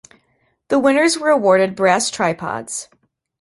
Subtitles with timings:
[0.69, 2.89] The winners were awarded brass tripods.